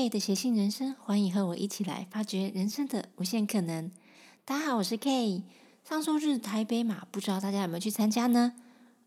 [0.00, 3.90] K 的谐性人生，欢迎和我一起来发掘人生的无限可能。
[4.46, 5.42] 大家好，我是 K。
[5.84, 8.54] 上周日台北马，不知道大家有没有去参加呢？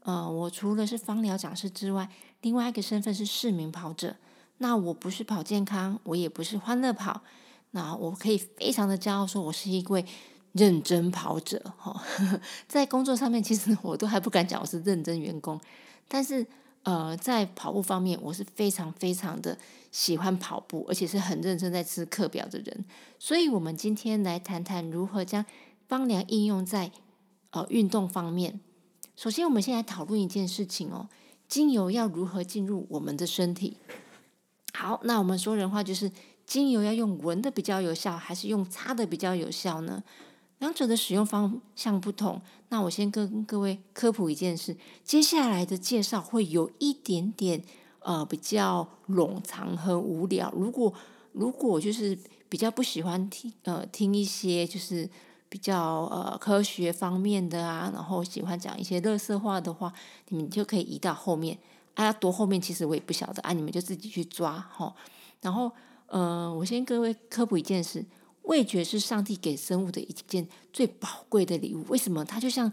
[0.01, 2.07] 呃，我除了是芳疗讲师之外，
[2.41, 4.17] 另外一个身份是市民跑者。
[4.59, 7.21] 那我不是跑健康，我也不是欢乐跑。
[7.71, 10.05] 那我可以非常的骄傲说，我是一位
[10.51, 11.73] 认真跑者。
[11.75, 12.03] 哈，
[12.69, 15.59] 在工作上面，其实我都还不敢讲我是认真员工，
[16.07, 16.45] 但是。
[16.83, 19.57] 呃，在跑步方面，我是非常非常的
[19.89, 22.85] 喜欢跑步，而且是很认真在吃课表的人。
[23.17, 25.45] 所以，我们今天来谈谈如何将
[25.87, 26.91] 芳疗应用在
[27.51, 28.59] 呃运动方面。
[29.15, 31.07] 首先，我们先来讨论一件事情哦：
[31.47, 33.77] 精油要如何进入我们的身体？
[34.73, 36.11] 好，那我们说人话就是，
[36.45, 40.03] 精油要用闻的比较有效，还是用擦的比较有效呢？
[40.63, 44.77] 两者的使用方向不同，那我先跟各位科普一件事。
[45.03, 47.61] 接下来的介绍会有一点点
[47.99, 50.49] 呃比较冗长和无聊。
[50.55, 50.93] 如果
[51.33, 55.09] 如果就是比较不喜欢听呃听一些就是
[55.49, 59.91] 比较呃科学方面的啊，然后喜欢讲一些乐色话的话，
[60.29, 61.57] 你们就可以移到后面。
[61.95, 64.95] 啊，多后面其实我也不晓得啊，你们就自己去抓哈。
[65.41, 65.69] 然后
[66.07, 68.05] 呃，我先各位科普一件事。
[68.43, 71.83] 味觉是上帝给生物的一件最宝贵的礼物。
[71.89, 72.23] 为什么？
[72.23, 72.71] 它就像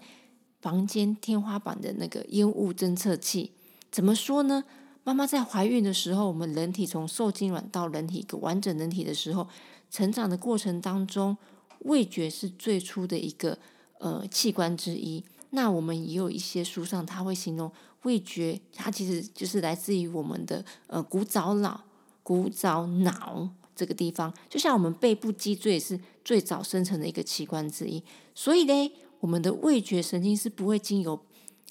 [0.61, 3.53] 房间天花板的那个烟雾侦测器。
[3.91, 4.65] 怎么说呢？
[5.03, 9.48] 妈妈在怀孕的时候，我们人体从受精卵到人体一个完整人体的时候，
[9.91, 11.37] 成长的过程当中，
[11.81, 13.59] 味觉是最初的一个
[13.98, 15.25] 呃器官之一。
[15.51, 21.85] 那我们也有一些书上，他会形容味觉，它其实就是来自于我们的呃古早脑、
[22.23, 23.48] 古早脑。
[23.81, 28.03] 这个地方就像我们背部脊椎是最早生成的一个器官之一，
[28.34, 31.19] 所以呢，我们的味觉神经是不会经由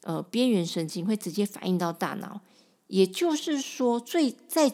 [0.02, 2.42] 呃边缘神经，会直接反映到大脑。
[2.88, 4.74] 也就是说，最再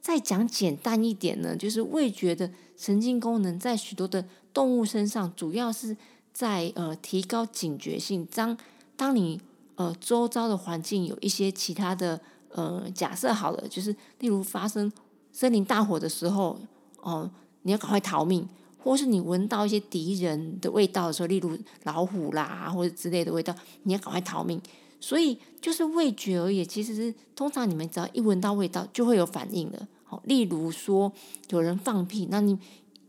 [0.00, 5.96] 再讲简单一点呢，就是味觉的神经功能在许多的动物身上，主要是
[6.32, 8.26] 在呃提高警觉性。
[8.34, 8.58] 当
[8.96, 9.40] 当你
[9.76, 14.90] 呃周遭的环境有一些其他的呃假设好了，就是例如发生
[15.30, 16.58] 森林大火的时候。
[17.02, 17.30] 哦，
[17.62, 18.48] 你要赶快逃命，
[18.78, 24.60] 或是你闻到一些敌人的味道的时候，例如老虎啦或者之类的味道，你要赶快逃命。
[25.00, 29.84] 所以就是味觉而已，其实是通常你们只要一闻到味道就会有反应的。
[30.04, 31.12] 好，例如说
[31.50, 32.56] 有人放屁，那你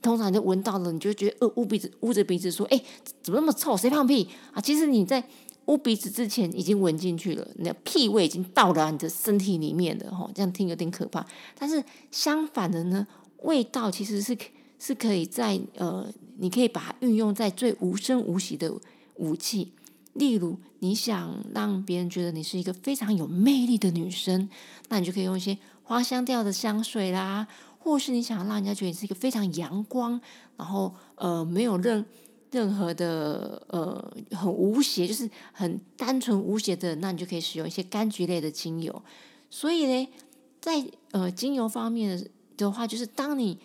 [0.01, 2.81] 通常就闻到了，你就觉得呃捂鼻子捂着鼻子说，哎，
[3.21, 3.77] 怎么那么臭？
[3.77, 4.59] 谁放屁啊？
[4.59, 5.23] 其实你在
[5.65, 10.09] 捂鼻子之前已经闻进去了，你的屁味已经到了你的身体里面的。
[10.09, 11.23] 哈，这样听有点可怕。
[11.55, 13.05] 但是相反的呢？
[13.43, 14.37] 味道其实是
[14.79, 16.05] 是可以在呃，
[16.37, 18.73] 你可以把它运用在最无声无息的
[19.15, 19.71] 武器。
[20.13, 24.49] 例如，你想让别人觉得你是一个非常有魅力的女生，
[24.89, 27.47] 那你就可以用一些花香调的香水啦；
[27.79, 30.19] 或是你想让人家觉得你是一个非常阳光，
[30.55, 32.05] 然后呃没有任
[32.51, 39.01] 任何的呃很无邪，就是很单纯无邪的，那你就可以使用一些柑橘类的精油。
[39.49, 40.09] 所以呢，
[40.61, 42.17] 在呃精油方面。
[42.17, 42.27] 的
[42.57, 43.59] 的话，就是当你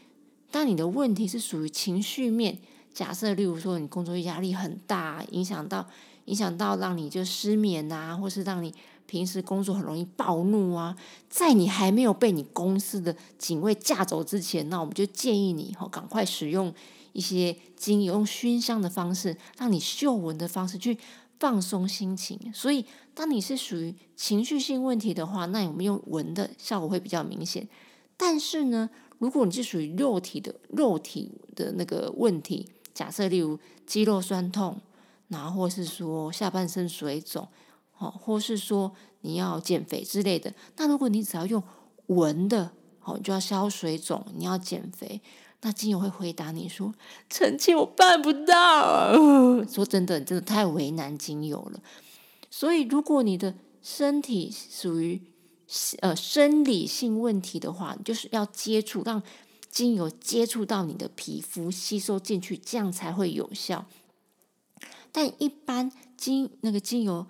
[0.51, 2.59] 当你的问题是属于情绪面，
[2.93, 5.87] 假设例如说你工作压力很大，影响到
[6.25, 8.75] 影响到让你就失眠啊，或是让你
[9.07, 10.97] 平时工作很容易暴怒啊，
[11.29, 16.73] 在你还没有被你公司的警卫架走之前，那我们就建议你哦，赶快使用
[17.13, 20.99] 一些精油，用熏香的方式，让你嗅闻的方式去
[21.39, 22.39] 放松心情。
[22.53, 22.85] 所以，
[23.15, 27.67] 当你是属于情绪性问题的话，那我们用闻的效果会比较明显。
[28.19, 34.79] 但是呢，如果你是属于肉体的肉体的那个问题，假设例如肌肉酸痛，
[35.29, 37.49] 然后或是说下半身水肿，
[37.93, 38.93] 好，或是说
[39.23, 41.63] 你要减肥之类的，那如果你只要用
[42.09, 45.21] 闻的，好，就要消水肿，你要减肥，
[45.63, 46.95] 那精油会回答你说
[47.31, 49.13] ：“臣妾我办不到。”
[49.69, 51.81] 说真的，真的太为难精油了。
[52.51, 55.23] 所以，如果你的身体属于
[56.01, 59.23] 呃，生理性问题的话，就是要接触，让
[59.69, 63.85] 精油接触到你的皮肤，吸收进去，这样才会有效。
[65.13, 67.27] 但一般精那个精油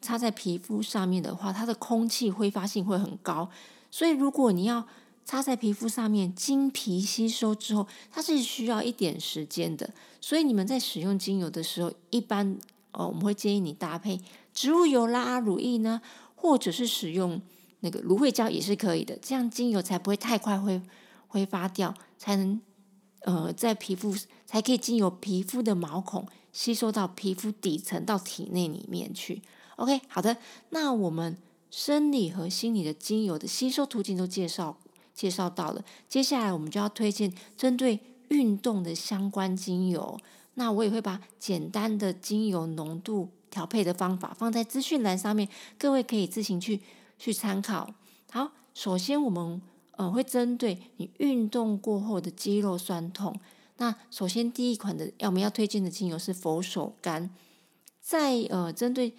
[0.00, 3.50] 擦在皮肤上面的话，它的空气挥发性会很高，
[3.90, 4.86] 所以如果你要
[5.24, 9.92] 擦在皮肤上面，经皮吸收之后，它是需要一点时间的。
[10.20, 12.56] 所以你们在使用精油的时候，一般
[12.92, 14.20] 呃，我们会建议你搭配
[14.54, 16.00] 植物油啦、乳液呢，
[16.36, 17.42] 或者是使用。
[17.80, 20.80] 那个芦荟胶也是可以的，这样精油才不会太快挥
[21.28, 22.60] 挥发掉，才能
[23.22, 24.14] 呃在皮肤
[24.46, 29.42] 才可以经由皮肤的毛孔吸收到皮肤底层到体内里面去。
[29.76, 30.36] OK，好的，
[30.70, 31.38] 那我们
[31.70, 34.76] 生理和心理的精油的吸收途径都介绍
[35.14, 35.84] 介绍到了。
[36.08, 40.18] 接下来我们就要推荐针对运动的相关精油。
[40.54, 45.48] 那我也会把简单的精油浓度调配的方法放在资讯栏上面，
[45.78, 46.80] 各位可以自行去
[47.20, 47.92] 去参考。
[48.32, 49.60] 好，首先我们
[49.92, 53.38] 呃会针对你运动过后的肌肉酸痛。
[53.76, 57.28] 那首先第一款的要我们要推荐的精油是佛手柑，
[58.00, 59.14] 在呃针对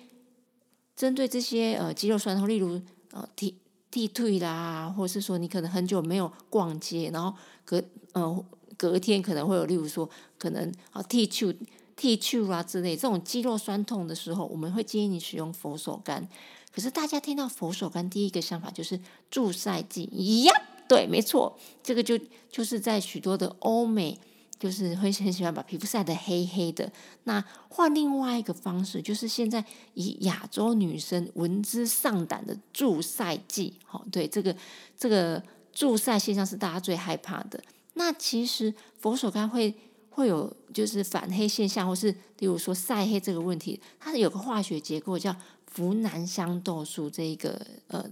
[0.96, 2.82] 针对这些呃肌肉酸痛，例如
[3.12, 3.56] 呃踢
[3.92, 7.84] 踢退啦，或者是说你可能很久没有逛街，然后隔
[8.14, 8.46] 呃
[8.78, 10.10] 隔天可能会有例如说
[10.40, 11.54] 可能啊踢球
[12.02, 16.28] 踢球啊之类这种肌肉酸痛的时候，我们会建议你使用佛手柑。
[16.74, 19.00] 可是大家听到佛手柑第一个想法就是
[19.30, 20.10] 助晒剂，
[20.42, 20.52] 呀，
[20.88, 22.18] 对，没错，这个就
[22.50, 24.18] 就是在许多的欧美。
[24.60, 26.92] 就是会很喜欢把皮肤晒得黑黑的。
[27.24, 29.66] 那换另外一个方式，就是现在
[29.96, 33.74] 以亚洲女生闻之丧胆的助晒剂。
[33.84, 34.56] 好，对这个
[34.96, 35.42] 这个
[35.74, 37.60] 助晒现象是大家最害怕的。
[37.96, 39.74] 那其实佛手柑会
[40.22, 45.36] 会有就是反黑现象，或是例如说晒黑这个问题，它是有个化学结构叫
[45.76, 48.06] 呋喃香豆素这一个呃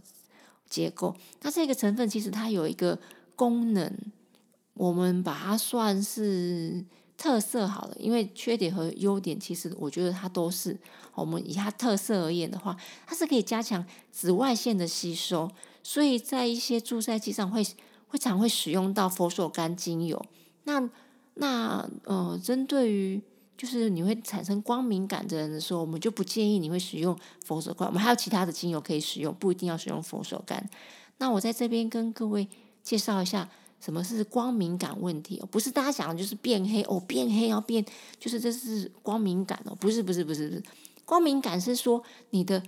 [0.67, 1.15] 结构。
[1.41, 2.99] 那这个成分其实它有一个
[3.35, 3.91] 功能。
[4.73, 6.85] 我们把它算是
[7.17, 10.77] 特色好了，因为缺点和优点其实我觉得它都是。
[11.15, 15.51] 我们以它特色而言的话，它是可以加强紫外线的吸收，
[15.83, 17.61] 所以在一些助晒剂上会
[18.07, 20.25] 会常会使用到佛手柑精油。
[20.63, 20.89] 那
[21.39, 23.21] 那呃，针对于
[23.57, 27.87] 就是你会产生光敏感的人的时候，我们就不建议你会使用佛手柑。
[27.87, 30.61] 我们还有其他的精油可以使用，不一定要使用佛手柑。
[31.17, 32.47] 那我在这边跟各位
[32.81, 33.49] 介绍一下。
[33.81, 35.47] 什么是光敏感问题哦？
[35.49, 37.85] 不是大家想的就是变黑哦，变黑要变，
[38.19, 39.73] 就是这是光敏感哦？
[39.79, 40.63] 不是，不是，不是，不是。
[41.05, 42.61] 光敏感是说你的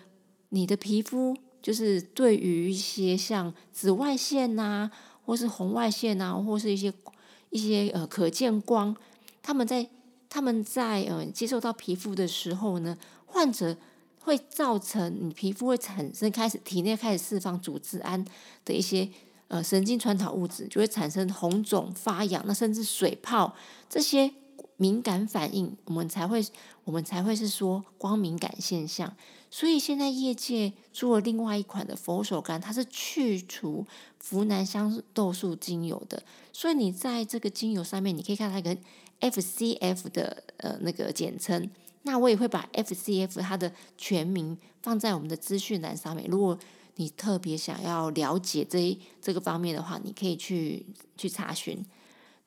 [0.48, 4.90] 你的皮肤就是对于一些像紫外线呐，
[5.26, 6.90] 或是红外线呐，或是一些
[7.52, 8.96] 一些呃可见光，
[9.44, 9.88] 他们在
[10.28, 13.78] 他们在呃接受到皮肤的时候呢，患者
[14.20, 18.26] 会造成你皮肤会产生开始体内开始释放组织胺
[18.66, 19.08] 的一些。
[19.52, 23.54] 呃，神经传导物质就会产生红肿、发痒，那甚至水泡
[23.90, 24.32] 这些
[24.82, 26.44] 敏感反应，我们才会
[26.86, 29.16] 我们才会是说光敏感现象。
[29.52, 33.86] 所以现在业界做了另外一款的佛手柑，它是去除
[34.20, 36.24] 呋喃香豆素精油的。
[36.52, 38.76] 所以你在这个精油上面，你可以看到一个
[39.20, 41.70] FCF 的呃那个简称。
[42.02, 46.26] 那我也会把 FCF 它的全名放在我们的资讯栏上面。
[46.28, 46.58] 如果
[46.96, 51.86] 你特别想要了解这一这个方面的话，你可以去去查询。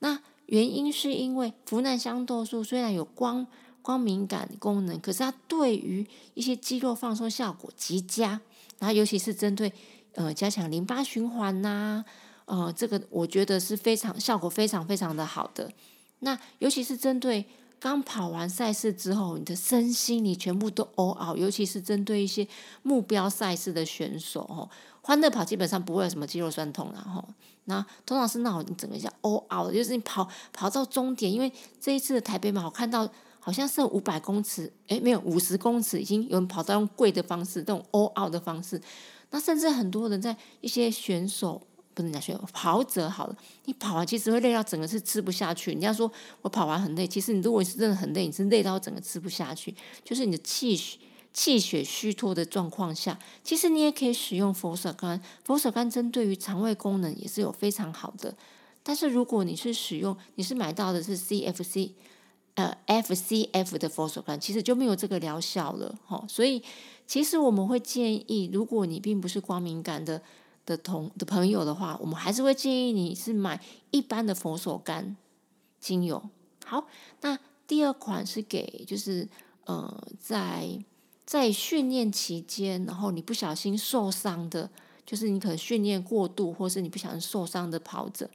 [0.00, 3.46] 那原因是因为呋喃香豆素虽然有光
[3.82, 8.40] 光敏感功能，可是它对于一些肌肉放松效果极佳。
[8.78, 9.72] 然后尤其是针对
[10.14, 12.04] 呃加强淋巴循环呐，
[12.46, 15.70] 呃这个我觉得是非常效果非常非常的好的。
[16.20, 17.44] 那尤其是针对。
[17.80, 22.46] 刚跑完赛事之后，你的身心你全部都 all out，尤其是针对一些
[22.82, 24.68] 目标赛事的选手哦，
[25.02, 27.22] 欢乐跑基本上不会有什么肌肉酸痛然后，
[27.64, 33.06] 那通常是那种你整个叫 all out，就是你跑跑到终点，因为这一次的台北马，我看到
[33.38, 38.80] 好像是五百公尺，诶，没有五十公尺，已经有人跑到用跪的方式，这种 all out 的方式，
[39.30, 41.60] 那甚至很多人在一些选手。
[41.94, 43.36] 不能讲选跑者好了，
[43.66, 45.74] 你跑完其实会累到整个是吃不下去。
[45.74, 46.10] 你要说
[46.42, 50.98] 我跑完很累，其实你如果是真的很累，你是累到整个吃不下去，就是你的气血
[51.32, 55.20] 气血虚脱的状况下，其实你也可以使用佛手柑。
[55.44, 58.36] 佛手柑针对于肠胃功能也是有非常好的。
[58.82, 61.92] 但是如果你是使用，你是买到的是 CFC
[62.54, 66.24] 呃 FCF 的佛手柑，其实就没有这个疗效了哈。
[66.28, 66.62] 所以
[67.06, 70.20] 其实我们会建议，如果你并不是光敏感的。
[70.66, 75.14] 的同的朋友的话，我们还是会建议你是买一般的佛手柑
[75.78, 76.22] 精油。
[76.64, 76.86] 好，
[77.20, 79.28] 那第二款是给就是
[79.64, 80.78] 呃在
[81.26, 84.70] 在训练期间，然后你不小心受伤的，
[85.04, 88.30] 就是你可能训练过度，或是你不小心受伤的跑者，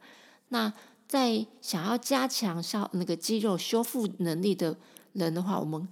[0.48, 0.72] 那
[1.08, 4.76] 在想要加强效那个肌肉修复能力的
[5.12, 5.88] 人的话，我们。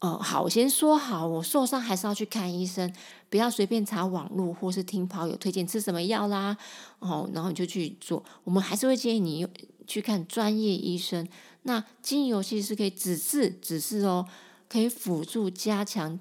[0.00, 2.92] 呃，好，我先说好，我受伤还是要去看医生，
[3.30, 6.54] 不要随便查网络或是听跑友推荐吃什么药啦，
[6.98, 8.22] 哦，然后你就去做。
[8.44, 9.48] 我们还是会建议你
[9.86, 11.26] 去看专业医生。
[11.62, 14.28] 那精油其实是可以只是只是哦，
[14.68, 16.20] 可以辅助加强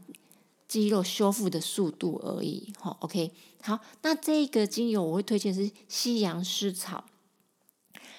[0.69, 2.71] 肌肉修复的速度而已。
[2.79, 7.03] 好，OK，好，那这个精油我会推荐是西洋丝草。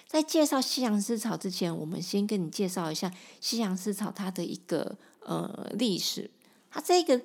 [0.06, 3.10] 在介绍西洋丝草之前，我们先跟你介绍一下
[3.40, 4.98] 西洋丝草它的一个。
[5.26, 6.30] 呃，历史，
[6.70, 7.20] 它这个，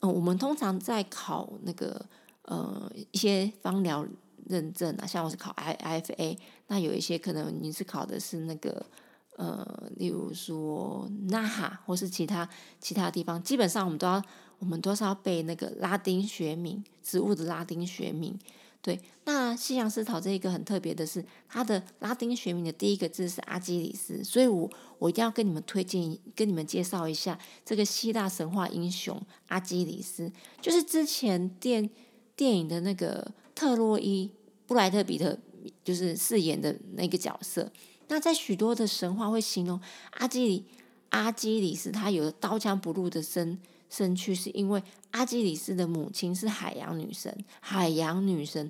[0.00, 2.04] 呃，我们通常在考那个
[2.42, 4.04] 呃一些方疗
[4.48, 8.84] 认证啊，像我是考 I F A，那有一些可能你是考的是那个
[9.36, 12.48] 呃，例如说 NAHA 或是其他
[12.80, 14.20] 其他地方，基本上我们都要
[14.58, 18.36] 我们都是要背那个拉丁学名，植物的拉丁学名。
[18.84, 31.88] 对，那西洋丝草这一个很特别的是，它的拉丁学名的第一个字是阿基里斯，所以我我一定要跟你们推荐，跟你们介绍一下这个希腊神话英雄阿基里斯，就是之前电
[32.36, 34.30] 电影的那个特洛伊
[34.66, 35.38] 布莱特比特
[35.82, 37.72] 就是饰演的那个角色。
[38.08, 40.66] 那在许多的神话会形容阿基里
[41.08, 43.58] 阿基里斯，他有刀枪不入的身。
[43.96, 44.82] 身躯是因为
[45.12, 48.68] 阿基里斯的母亲是海洋女神，海洋女神，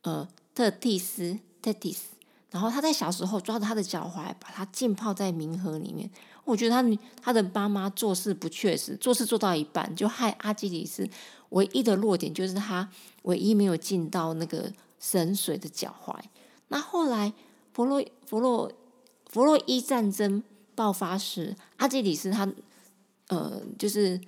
[0.00, 2.06] 呃，特蒂斯特蒂斯。
[2.50, 6.08] 然后他在小时候抓着他的脚踝，把他浸泡在冥河里面。
[6.44, 11.06] 我觉得他他的妈妈做事不确实，做事做到一半就害阿基里斯
[11.50, 12.88] 唯一的弱点就是他
[13.24, 16.16] 唯一没有进到那个神水的脚踝。
[16.68, 17.34] 那后来
[17.74, 18.72] 弗洛弗洛
[19.28, 20.42] 弗洛伊战争
[20.74, 22.50] 爆发时，阿基里斯他
[23.28, 24.18] 呃就是。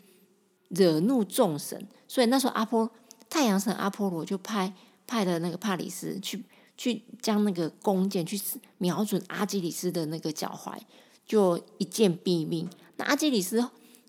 [0.68, 2.90] 惹怒众神，所以那时候阿波
[3.30, 4.72] 太阳神阿波罗就派
[5.06, 6.44] 派了那个帕里斯去
[6.76, 8.40] 去将那个弓箭去
[8.78, 10.76] 瞄准阿基里斯的那个脚踝，
[11.24, 12.68] 就一箭毙命。
[12.96, 13.64] 那阿基里斯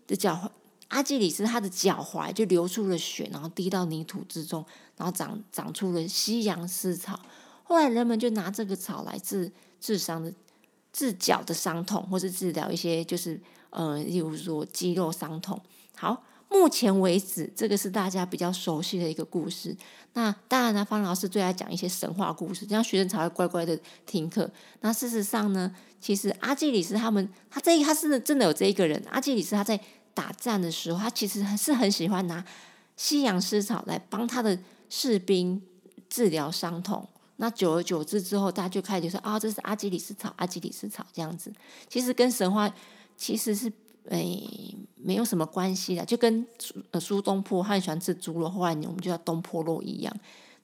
[0.06, 0.50] 的脚踝，
[0.88, 4.64] 阿基里斯他的脚踝就流出了血，然后滴到泥土之中，
[4.96, 7.20] 然后长长出了西洋丝草。
[7.62, 10.32] 后来人们就拿这个草来治治伤的
[10.92, 15.60] 治脚的伤痛，或是治疗一些就是呃，例如说肌肉伤痛。
[15.96, 16.24] 好。
[16.50, 19.76] 目前为止，这个是大家比较熟悉的一个故事。
[20.14, 24.50] 那当然呢，方老师最爱讲一些神话故事，这样学生才会乖乖的听课。
[24.80, 29.00] 那事实上呢，其实阿基里斯他们，他这他是真的有这一个人。
[29.10, 29.78] 阿基里斯他在
[30.14, 32.42] 打仗的时候，他其实是很喜欢拿
[32.96, 35.62] 西洋丝草来帮他的士兵
[36.08, 37.06] 治疗伤痛。
[37.36, 41.52] 那久而久之之后，大家就开始说啊，这是阿基里斯草，阿基里斯草这样子。
[41.88, 42.72] 其实跟神话
[43.16, 43.70] 其实是。
[44.08, 46.46] 诶，没有什么关系的，就跟
[46.90, 50.14] 呃苏东坡他很喜欢吃猪肉，后来我们就叫东坡肉一样，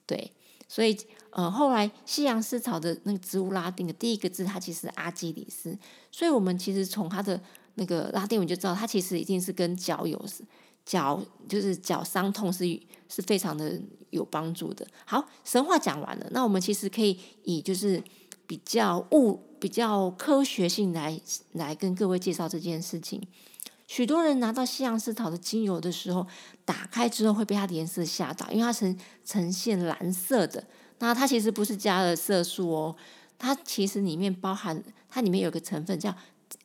[0.06, 0.32] 对，
[0.68, 0.96] 所以
[1.30, 5.78] 呃后来西洋思潮的那个植物拉丁的第一个字，它其实阿基里斯，
[6.10, 7.40] 所以我们其实从它的
[7.74, 10.24] 那个拉丁文就知道，它其实一定是跟脚有
[10.84, 12.64] 脚就是脚伤痛是
[13.08, 14.86] 是非常的有帮助的。
[15.04, 18.02] 好，神话讲完了，那我们其实可以以就是
[18.46, 19.40] 比较物。
[19.60, 21.18] 比较科学性来
[21.52, 23.18] 来跟各位介绍这件事情。
[23.86, 26.26] 许多人拿到西洋丝草的精油的时候，
[26.66, 30.62] 打开之后会被它的颜色吓到，因为它呈呈现蓝色的。
[30.98, 32.94] 那它其实不是加了色素哦，
[33.38, 36.14] 它其实里面包含它里面有个成分叫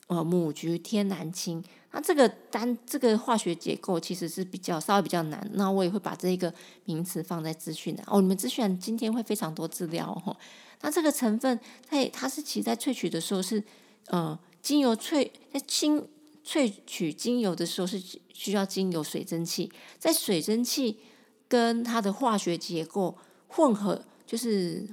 [0.08, 1.64] 呃母菊天蓝青。
[1.92, 5.50] 那这个单这个化学结构其实是比较稍微比较难。
[5.54, 6.52] 那我也会把这一个
[6.84, 8.20] 名词放在资讯栏哦。
[8.20, 10.36] 你们资讯今天会非常多资料哦。
[10.82, 11.58] 那这个成分，
[11.88, 13.62] 它它是其实在萃取的时候是，
[14.06, 16.06] 呃，精油萃在清
[16.44, 20.98] 萃取精油的时候是需要精油水蒸气，在水蒸气
[21.46, 24.88] 跟它的化学结构混合，就是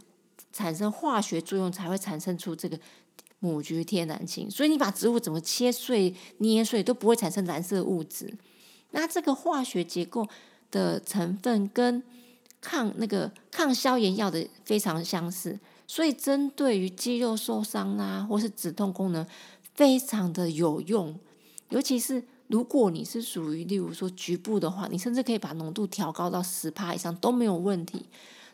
[0.51, 2.77] 产生化学作用才会产生出这个
[3.39, 4.51] 母菊天然青。
[4.51, 8.33] 所以你把植物怎么切碎、捏碎都不会产生蓝色物质。
[8.91, 10.27] 那这个化学结构
[10.69, 12.03] 的成分跟
[12.59, 15.57] 抗那个抗消炎药的非常相似。
[15.89, 19.25] 所以，针对于肌肉受伤啊，或是止痛功能，
[19.73, 21.17] 非常的有用。
[21.69, 28.05] 尤其是如果你是属于，例如说局部的话，你甚至可以把浓度调高到十帕以上都没有问题。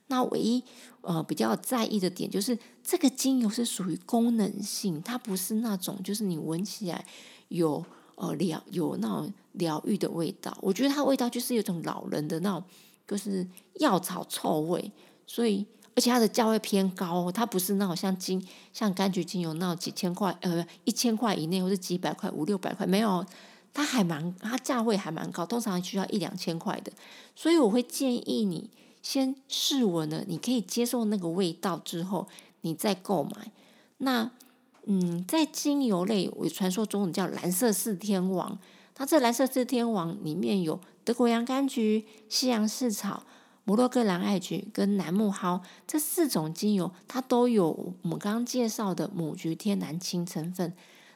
[0.07, 0.63] 那唯一
[1.01, 7.03] 呃比较在意的点就是，这个精油是属于功能性，它不是那种就是你闻起来
[7.47, 10.55] 有呃疗有那种疗愈的味道。
[10.61, 12.63] 我觉得它味道就是有种老人的那种，
[13.07, 13.47] 就是
[13.79, 14.91] 药草臭味，
[15.25, 15.65] 所以。
[15.95, 23.23] 而且它的价位偏高，它不是那种像金像柑橘精油那种几千块，呃，一千块以内或者几百块、五六百块，没有，
[23.73, 26.91] 它还蛮它价位还蛮高，通常需要一两千块的。
[27.35, 28.69] 所以我会建议你
[29.01, 32.27] 先试闻了，你可以接受那个味道之后，
[32.61, 33.51] 你再购买。
[33.99, 34.31] 那
[34.85, 38.57] 嗯，在精油类，我传说中叫蓝色四天王，
[38.95, 43.23] 它这蓝色四天王里面有德国洋甘菊、西洋柿草。
[43.65, 50.73] 摩洛哥蓝艾菊跟楠木蒿这四种精油，它都有我们刚刚介绍的母菊天蓝青成分。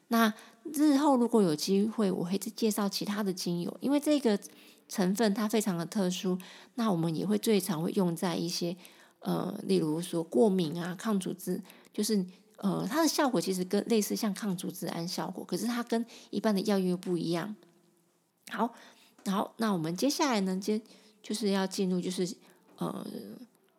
[0.08, 4.39] 那日后如果有机会，我会再介绍其他的精油，因为这个
[4.88, 6.38] 成分它非常的特殊。
[6.75, 8.75] 那我们也会最常会用在一些
[9.20, 11.62] 呃，例如说过敏啊、抗组织，
[11.92, 12.25] 就是
[12.60, 17.54] 呃，它的效果其实跟类似像抗组织胺效果，可是它跟一般的药又不一样。
[18.50, 18.74] 好，
[19.25, 20.82] 好，那我们接下来呢，接。
[21.27, 22.25] 就是要进入，就是
[22.77, 23.05] 呃，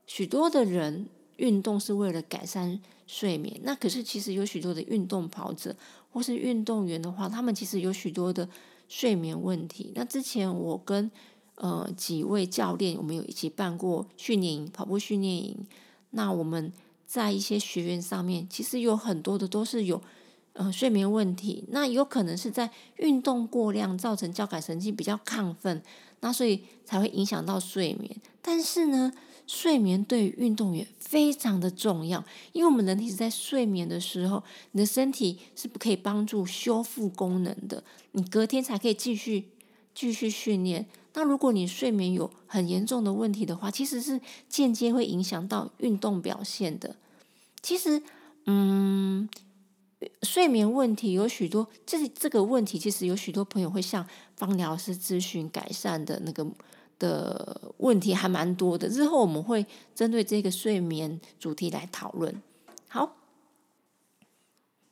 [0.06, 5.74] 许多的人运动是为了改善睡眠，那可是其实有许多的运动跑者
[6.12, 8.46] 或是运动员的话，他们其实有许多的
[8.86, 9.92] 睡眠问题。
[9.94, 11.10] 那之前我跟
[11.54, 15.56] 呃几位教练，我们有一起办过训练营，跑步训练营。
[16.10, 16.70] 那我们
[17.06, 20.02] 在一些学员上面，其实有很多的都是有。
[20.58, 25.80] 呃，睡眠问题，那有可能是在运动过量造成交感神经比较亢奋，
[26.18, 28.16] 那所以才会影响到睡眠。
[28.42, 29.12] 但是呢，
[29.46, 39.44] 睡眠对于运动员非常的重要，因为我们人体是在睡眠的时候，你的身体是不可以帮助修复功能的，你隔天才可以继续
[39.94, 40.86] 继续训练。
[41.14, 46.96] 那如果你睡眠有很严重的问题的话，其实是间接会影响到运动表现的。
[47.62, 48.02] 其实，
[48.46, 49.28] 嗯。
[50.22, 56.46] 睡眠问题有许多，这这个问题其实有许多朋友会向方疗师咨询改善的那个
[56.98, 58.86] 的问题还蛮多的。
[58.88, 62.42] 日后我们会针对这个睡眠主题来讨论。
[62.88, 63.16] 好，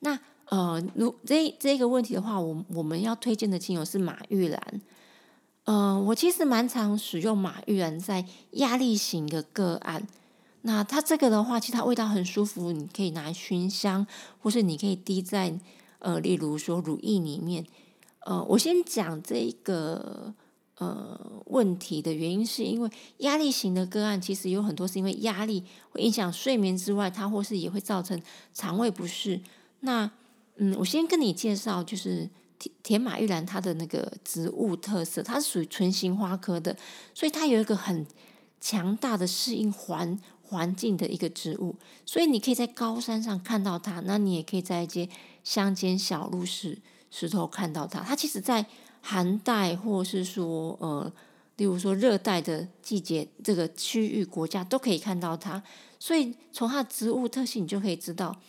[0.01, 4.81] 那呃，如这这个问题的话，我我们要推荐的精油是马玉兰。
[5.65, 10.07] 嗯，我其实蛮常使用马玉兰在压力型的个案。
[10.67, 14.05] 那它这个的话，其实它味道很舒服，你可以拿来熏香，
[14.41, 15.57] 或是你可以滴在
[16.01, 17.65] 呃，例如说乳液里面。
[18.25, 20.35] 呃，我先讲这一个
[20.79, 28.21] 呃问题的原因，是因为压力型的个案，其实有很多是因为压力会影响睡眠之外，它或是也会造成
[28.53, 29.41] 肠胃不适。
[29.81, 30.11] 那
[30.57, 36.77] 嗯，我先跟你介绍，就是甜甜马玉兰它的那个植物特色，它是属于唇形花科的，
[37.15, 38.05] 所以它有一个很
[38.61, 40.19] 强大的适应环。
[40.49, 41.75] 环境的一个植物，
[42.05, 45.09] 所以你可以在高山上看到它，那你也可以在一些
[45.43, 46.79] 乡间小路石
[47.11, 48.01] 石头看到它。
[48.01, 48.65] 它其实，在
[49.01, 51.13] 寒带或是说呃，
[51.57, 55.61] 例如说热带的季节，这个区域国家都可以看到它。
[55.99, 58.41] 所以从它的植物特性，你就可以知道，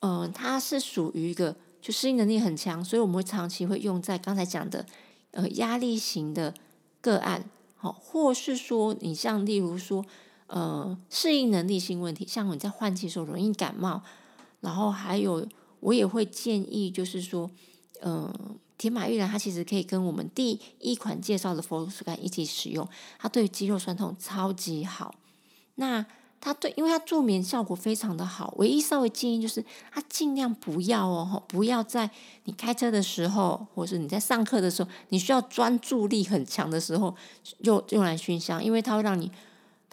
[0.00, 4.84] 嗯，它是属于一个就适应能力很强，所以我们会长期会用在刚才讲的
[5.30, 6.52] 呃压力型的
[7.00, 10.04] 个案，好，或是说你像例如说。
[10.54, 14.02] 呃，适应能力性问题，像你在换季时候容易感冒，
[14.60, 15.48] 然后还有
[15.80, 17.50] 我也会建议，就是说，
[18.02, 18.30] 呃，
[18.76, 22.86] 铁马玉兰它其实可以跟我们第一款介绍的佛手柑一起使用，
[23.18, 25.14] 它对肌肉酸痛超级好。
[25.76, 26.04] 那
[26.38, 32.10] 它对，因为它助眠效果非常的好，唯一稍微建议就是它尽量不要哦，不要在
[32.44, 37.16] 你开车的时候，或是你在上课的时候，你需要专注力很强的时候，
[37.60, 39.32] 用用来熏香，因为它会让你。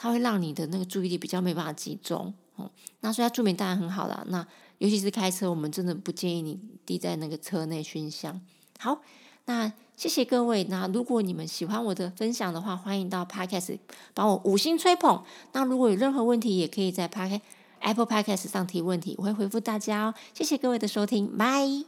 [0.01, 4.23] 它会让你的那个注意力比较没办法集中，哦，那所以它助眠当然很好啦。
[4.29, 8.39] 那尤其是开车，我们真的不建议你滴在那个车内熏香。
[8.79, 9.01] 好，
[9.43, 10.63] 那谢谢各位。
[10.69, 13.77] 那如果你们喜欢我的分享的话，欢迎到 Podcast
[14.13, 15.21] 帮我五星吹捧。
[15.51, 17.41] 那如果有任何问题，也可以在 Podcast
[17.79, 20.13] Apple Podcast 上提问题，我会回复大家哦。
[20.33, 21.83] 谢谢各位的收听，拜。